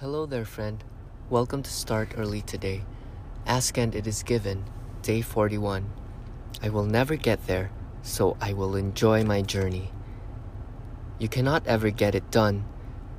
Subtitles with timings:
[0.00, 0.82] Hello there, friend.
[1.28, 2.84] Welcome to Start Early Today.
[3.44, 4.64] Ask and it is given,
[5.02, 5.92] day 41.
[6.62, 9.92] I will never get there, so I will enjoy my journey.
[11.18, 12.64] You cannot ever get it done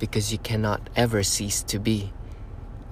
[0.00, 2.12] because you cannot ever cease to be,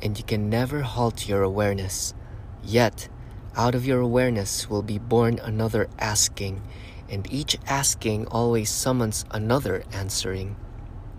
[0.01, 2.15] and you can never halt your awareness.
[2.63, 3.09] Yet,
[3.57, 6.63] out of your awareness will be born another asking,
[7.09, 10.55] and each asking always summons another answering.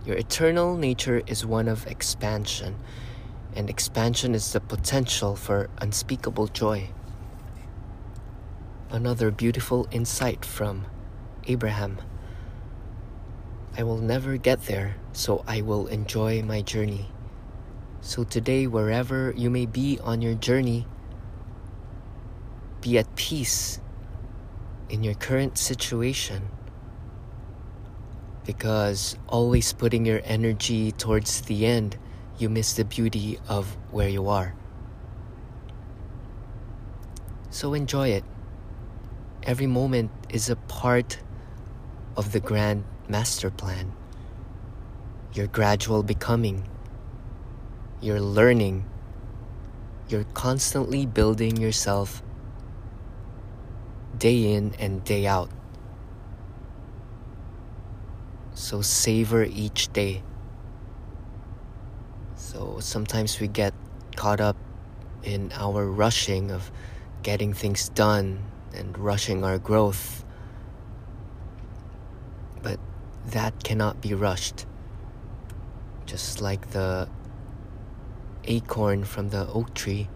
[0.04, 2.76] Your eternal nature is one of expansion,
[3.56, 6.90] and expansion is the potential for unspeakable joy.
[8.90, 10.88] Another beautiful insight from
[11.46, 12.00] Abraham.
[13.78, 17.12] I will never get there, so I will enjoy my journey.
[18.02, 20.88] So today, wherever you may be on your journey,
[22.82, 23.80] be at peace
[24.90, 26.50] in your current situation
[28.46, 31.98] because always putting your energy towards the end,
[32.38, 34.56] you miss the beauty of where you are.
[37.50, 38.24] So enjoy it.
[39.44, 41.20] Every moment is a part
[42.16, 43.92] of the grand master plan.
[45.34, 46.68] Your gradual becoming,
[48.02, 48.86] your learning,
[50.10, 52.22] you're constantly building yourself
[54.18, 55.50] day in and day out.
[58.54, 60.24] So savor each day.
[62.36, 63.74] So sometimes we get
[64.16, 64.58] caught up
[65.24, 66.72] in our rushing of
[67.24, 68.44] getting things done
[68.74, 70.26] and rushing our growth.
[72.62, 72.80] But
[73.28, 74.66] that cannot be rushed.
[76.06, 77.08] Just like the
[78.46, 80.10] acorn from the oak tree.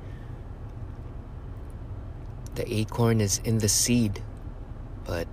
[2.55, 4.22] The acorn is in the seed,
[5.03, 5.27] but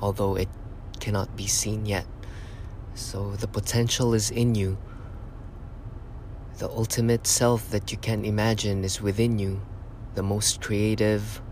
[0.00, 0.48] although it
[1.00, 2.06] cannot be seen yet,
[2.94, 4.78] so the potential is in you.
[6.58, 9.60] The ultimate self that you can imagine is within you.
[10.14, 11.42] The most creative,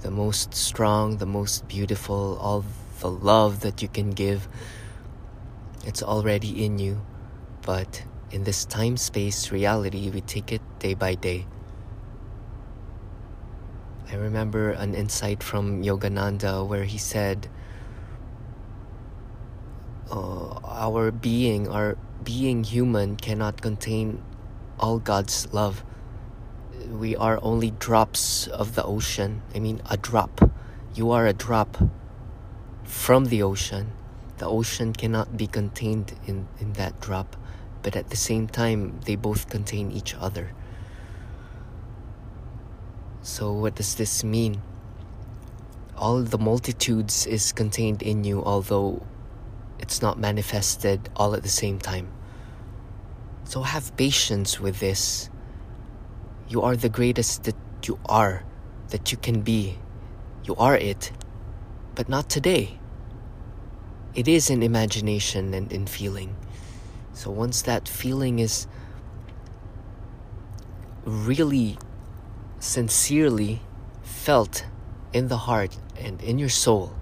[0.00, 2.64] the most strong, the most beautiful, all
[3.00, 4.48] the love that you can give.
[5.86, 7.00] It's already in you.
[7.62, 11.46] But in this time space reality, we take it day by day.
[14.10, 17.48] I remember an insight from Yogananda where he said,
[20.10, 24.22] uh, our being, our being human, cannot contain
[24.78, 25.84] all God's love.
[26.90, 29.42] We are only drops of the ocean.
[29.54, 30.40] I mean, a drop.
[30.94, 31.76] You are a drop
[32.84, 33.92] from the ocean.
[34.38, 37.36] The ocean cannot be contained in, in that drop,
[37.82, 40.52] but at the same time, they both contain each other.
[43.22, 44.62] So, what does this mean?
[45.96, 49.02] All the multitudes is contained in you, although
[49.80, 52.12] it's not manifested all at the same time.
[53.44, 55.30] So have patience with this.
[56.48, 58.44] You are the greatest that you are,
[58.90, 59.78] that you can be.
[60.44, 61.12] You are it,
[61.94, 62.78] but not today.
[64.14, 66.36] It is in imagination and in feeling.
[67.12, 68.66] So once that feeling is
[71.04, 71.78] really
[72.58, 73.62] sincerely
[74.02, 74.66] felt
[75.12, 76.94] in the heart and in your soul,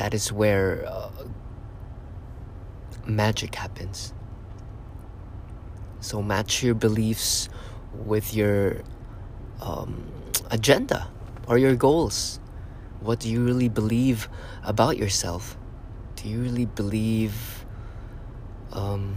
[0.00, 1.10] that is where uh,
[3.04, 4.14] magic happens.
[6.00, 7.50] So match your beliefs
[7.92, 8.80] with your
[9.60, 10.10] um,
[10.50, 11.06] agenda
[11.46, 12.40] or your goals.
[13.00, 14.26] What do you really believe
[14.64, 15.58] about yourself?
[16.16, 17.66] Do you really believe
[18.72, 19.16] um,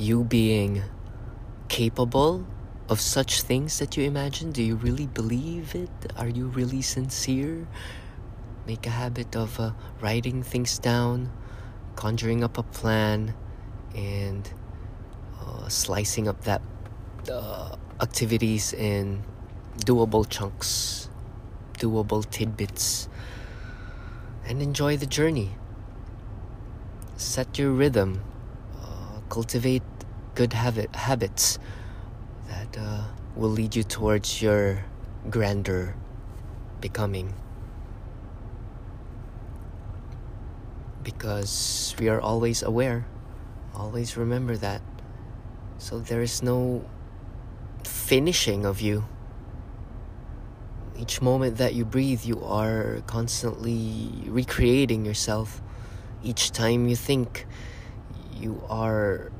[0.00, 0.82] you being
[1.68, 2.44] capable
[2.88, 4.50] of such things that you imagine?
[4.50, 5.90] Do you really believe it?
[6.16, 7.68] Are you really sincere?
[8.66, 11.30] Make a habit of uh, writing things down,
[11.96, 13.34] conjuring up a plan,
[13.94, 14.52] and
[15.40, 16.62] uh, slicing up that
[17.30, 19.22] uh, activities in
[19.78, 21.08] doable chunks,
[21.78, 23.08] doable tidbits,
[24.46, 25.50] and enjoy the journey.
[27.16, 28.22] Set your rhythm,
[28.80, 29.82] uh, cultivate
[30.34, 31.58] good habit habits
[32.48, 33.04] that uh,
[33.36, 34.84] will lead you towards your
[35.30, 35.94] grander
[36.80, 37.32] becoming.
[41.12, 43.06] Because we are always aware.
[43.74, 44.82] Always remember that.
[45.78, 46.84] So there is no
[47.84, 49.04] finishing of you.
[50.98, 55.62] Each moment that you breathe, you are constantly recreating yourself.
[56.22, 57.46] Each time you think,
[58.34, 59.32] you are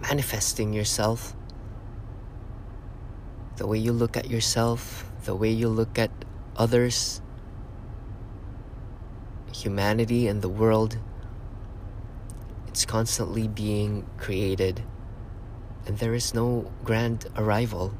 [0.00, 1.34] manifesting yourself.
[3.56, 6.10] The way you look at yourself, the way you look at
[6.56, 7.22] others,
[9.62, 10.98] humanity and the world,
[12.66, 14.82] it's constantly being created
[15.88, 17.94] and there is no grand arrival.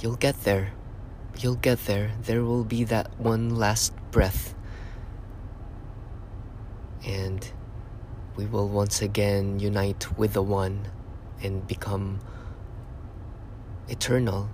[0.00, 0.72] You'll get there.
[1.38, 2.12] You'll get there.
[2.22, 4.54] There will be that one last breath.
[7.04, 7.46] And
[8.36, 10.88] we will once again unite with the One
[11.42, 12.20] and become
[13.88, 14.48] eternal.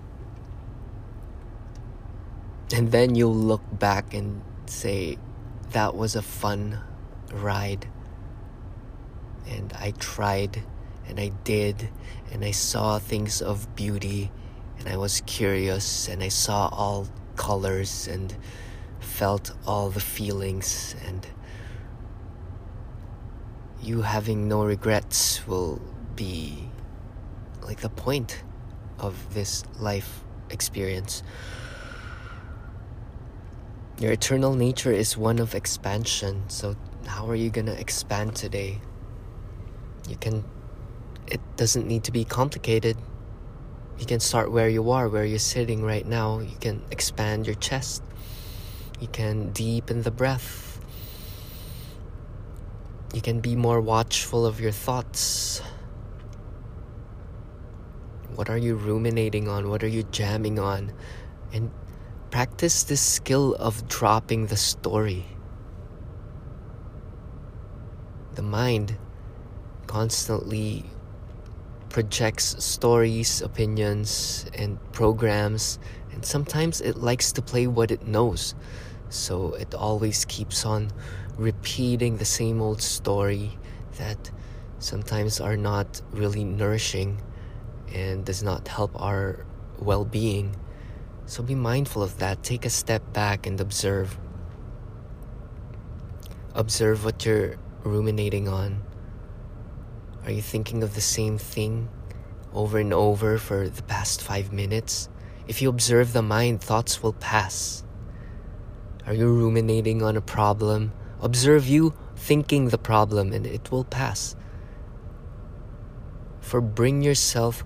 [2.75, 5.19] And then you'll look back and say,
[5.73, 6.79] that was a fun
[7.33, 7.87] ride.
[9.49, 10.63] And I tried
[11.07, 11.89] and I did
[12.31, 14.31] and I saw things of beauty
[14.79, 18.35] and I was curious and I saw all colors and
[19.01, 21.27] felt all the feelings and
[23.83, 25.81] you having no regrets will
[26.15, 26.69] be
[27.63, 28.43] like the point
[28.99, 31.23] of this life experience.
[34.01, 36.75] Your eternal nature is one of expansion, so
[37.05, 38.81] how are you gonna expand today?
[40.09, 40.43] You can,
[41.27, 42.97] it doesn't need to be complicated.
[43.99, 46.39] You can start where you are, where you're sitting right now.
[46.39, 48.03] You can expand your chest.
[49.01, 50.81] You can deepen the breath.
[53.13, 55.61] You can be more watchful of your thoughts.
[58.35, 59.69] What are you ruminating on?
[59.69, 60.95] What are you jamming on?
[61.53, 61.71] And
[62.31, 65.27] practice this skill of dropping the story.
[68.35, 68.97] The mind
[69.87, 70.85] constantly
[71.89, 75.81] projects stories, opinions, and programs,
[76.13, 78.55] and sometimes it likes to play what it knows.
[79.09, 80.93] So it always keeps on
[81.37, 83.59] repeating the same old story
[83.99, 84.31] that
[84.79, 87.21] sometimes are not really nourishing
[87.93, 89.45] and does not help our
[89.81, 90.55] well being.
[91.31, 92.43] So be mindful of that.
[92.43, 94.19] Take a step back and observe.
[96.57, 97.55] Observe what you're
[97.85, 98.83] ruminating on.
[100.25, 101.89] Are you thinking of the same thing
[102.53, 105.09] over and over for the past five minutes?
[105.47, 107.85] If you observe the mind, thoughts will pass.
[109.07, 110.91] Are you ruminating on a problem?
[111.21, 114.35] Observe you thinking the problem and it will pass.
[116.41, 117.63] For bring yourself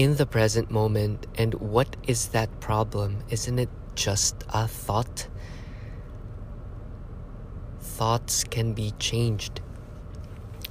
[0.00, 3.18] in the present moment and what is that problem?
[3.28, 5.28] Isn't it just a thought?
[7.80, 9.60] Thoughts can be changed.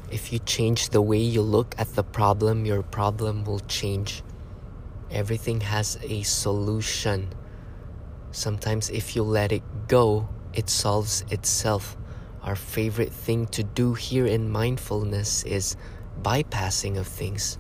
[0.10, 4.24] If you change the way you look at the problem, your problem will change.
[5.12, 7.30] Everything has a solution.
[8.32, 11.96] Sometimes, if you let it go, it solves itself.
[12.42, 15.78] Our favorite thing to do here in mindfulness is
[16.20, 17.60] bypassing of things.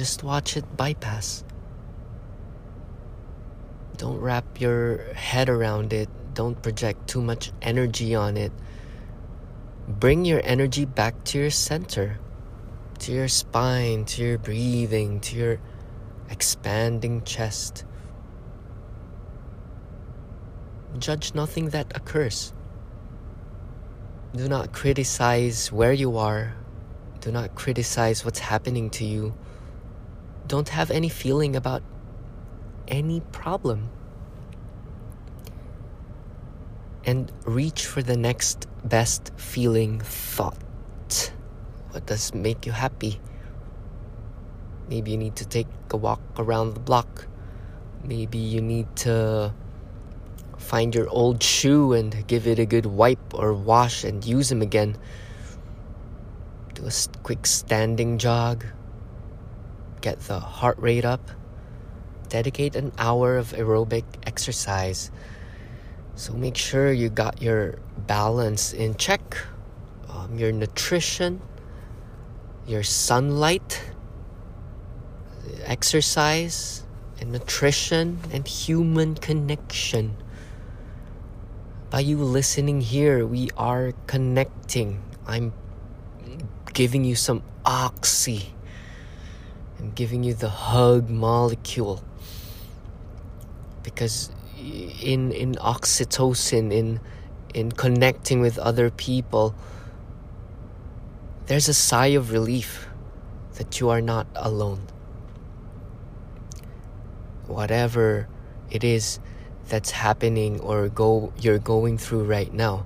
[0.00, 1.44] Just watch it bypass.
[3.98, 6.08] Don't wrap your head around it.
[6.32, 8.50] Don't project too much energy on it.
[9.86, 12.18] Bring your energy back to your center,
[13.00, 15.60] to your spine, to your breathing, to your
[16.30, 17.84] expanding chest.
[20.98, 22.54] Judge nothing that occurs.
[24.34, 26.54] Do not criticize where you are.
[27.20, 29.34] Do not criticize what's happening to you.
[30.50, 31.80] Don't have any feeling about
[32.88, 33.88] any problem.
[37.04, 40.58] And reach for the next best feeling thought.
[41.92, 43.20] What does make you happy?
[44.88, 47.28] Maybe you need to take a walk around the block.
[48.02, 49.54] Maybe you need to
[50.58, 54.62] find your old shoe and give it a good wipe or wash and use them
[54.62, 54.98] again.
[56.74, 56.92] Do a
[57.22, 58.64] quick standing jog.
[60.00, 61.30] Get the heart rate up.
[62.28, 65.10] Dedicate an hour of aerobic exercise.
[66.14, 69.36] So make sure you got your balance in check,
[70.08, 71.40] um, your nutrition,
[72.66, 73.82] your sunlight,
[75.64, 76.84] exercise,
[77.20, 80.16] and nutrition, and human connection.
[81.90, 85.02] By you listening here, we are connecting.
[85.26, 85.52] I'm
[86.72, 88.54] giving you some oxy.
[89.80, 92.04] I'm giving you the hug molecule.
[93.82, 97.00] Because in in oxytocin, in
[97.54, 99.54] in connecting with other people,
[101.46, 102.88] there's a sigh of relief
[103.54, 104.86] that you are not alone.
[107.46, 108.28] Whatever
[108.70, 109.18] it is
[109.68, 112.84] that's happening or go you're going through right now,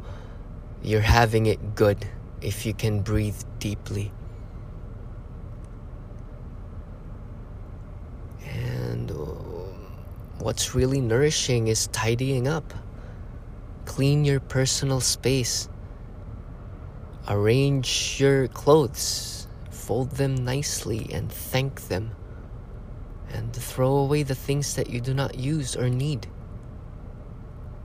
[0.81, 2.07] you're having it good
[2.41, 4.13] if you can breathe deeply.
[8.45, 12.75] And uh, what's really nourishing is tidying up.
[13.87, 15.71] Clean your personal space.
[17.27, 19.49] Arrange your clothes.
[19.71, 22.11] fold them nicely and thank them
[23.29, 26.27] and throw away the things that you do not use or need.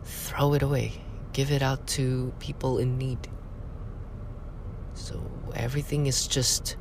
[0.04, 1.02] Throw it away.
[1.34, 3.28] Give it out to people in need.
[4.94, 5.22] So
[5.56, 6.78] everything is just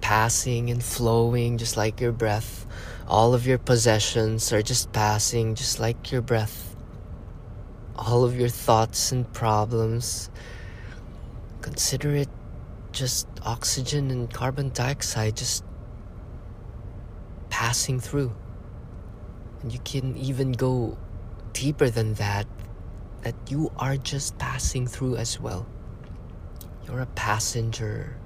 [0.00, 2.66] passing and flowing just like your breath.
[3.08, 6.76] All of your possessions are just passing just like your breath.
[7.96, 10.30] All of your thoughts and problems.
[11.60, 12.28] Consider it
[12.92, 15.64] just oxygen and carbon dioxide just
[17.50, 18.32] passing through.
[19.62, 20.96] And you can even go
[21.52, 22.46] deeper than that,
[23.22, 25.66] that you are just passing through as well.
[26.86, 28.16] You're a passenger,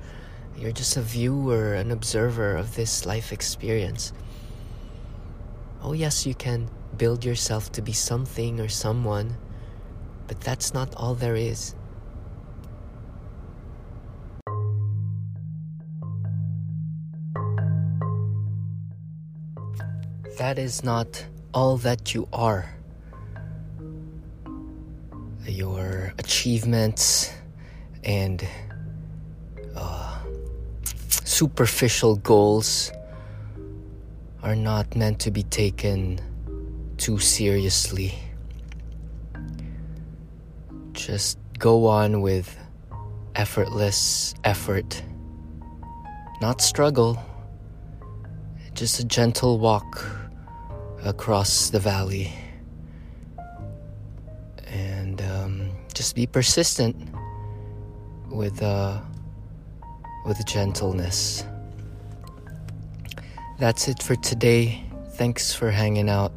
[0.56, 4.12] you're just a viewer, an observer of this life experience.
[5.82, 9.36] Oh, yes, you can build yourself to be something or someone,
[10.26, 11.74] but that's not all there is.
[20.38, 22.74] That is not all that you are.
[25.46, 27.32] Your achievements
[28.04, 28.46] and
[29.74, 30.18] uh,
[31.24, 32.92] superficial goals
[34.46, 36.20] are not meant to be taken
[36.98, 38.14] too seriously.
[40.92, 42.56] Just go on with
[43.34, 45.02] effortless effort,
[46.40, 47.20] not struggle,
[48.74, 50.06] just a gentle walk
[51.02, 52.32] across the valley.
[54.68, 56.94] And um, just be persistent
[58.30, 59.00] with uh,
[60.24, 61.42] with gentleness.
[63.58, 64.84] That's it for today.
[65.12, 66.30] Thanks for hanging out.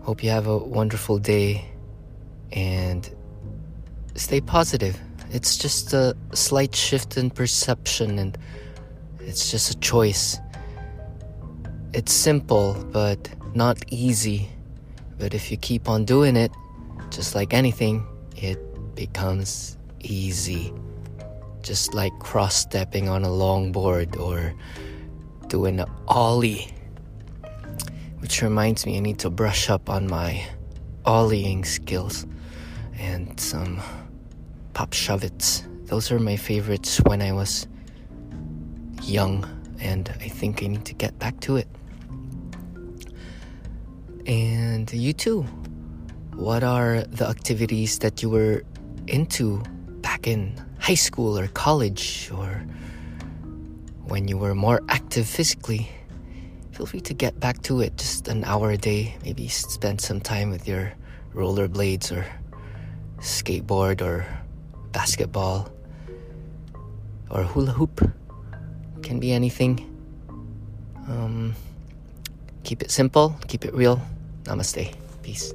[0.00, 1.66] Hope you have a wonderful day
[2.50, 3.06] and
[4.14, 4.98] stay positive.
[5.30, 8.38] It's just a slight shift in perception and
[9.20, 10.38] it's just a choice.
[11.92, 14.48] It's simple, but not easy.
[15.18, 16.52] But if you keep on doing it,
[17.10, 18.58] just like anything, it
[18.94, 20.72] becomes easy.
[21.60, 24.54] Just like cross stepping on a longboard or
[25.48, 26.72] doing an ollie.
[28.18, 30.44] Which reminds me, I need to brush up on my
[31.04, 32.26] ollieing skills
[32.98, 33.80] and some
[34.74, 35.62] pop shove-its.
[35.84, 37.68] Those are my favorites when I was
[39.02, 39.46] young,
[39.78, 41.68] and I think I need to get back to it.
[44.26, 45.42] And you too.
[46.34, 48.64] What are the activities that you were
[49.06, 49.62] into
[50.02, 52.66] back in high school or college or
[54.08, 55.90] when you were more active physically?
[56.72, 59.16] Feel free to get back to it just an hour a day.
[59.24, 60.92] Maybe spend some time with your
[61.34, 62.26] rollerblades or
[63.18, 64.26] skateboard or
[64.92, 65.72] basketball
[67.30, 68.00] or hula hoop.
[69.02, 69.80] Can be anything.
[71.08, 71.54] Um,
[72.64, 74.00] keep it simple, keep it real.
[74.44, 74.94] Namaste.
[75.22, 75.52] Peace.